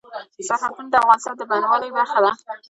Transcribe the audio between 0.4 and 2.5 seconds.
سرحدونه د افغانستان د بڼوالۍ برخه ده.